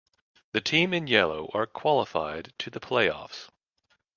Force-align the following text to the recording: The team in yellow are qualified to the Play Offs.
The 0.53 0.61
team 0.61 0.95
in 0.95 1.05
yellow 1.05 1.51
are 1.53 1.67
qualified 1.67 2.53
to 2.57 2.71
the 2.71 2.79
Play 2.79 3.07
Offs. 3.11 3.51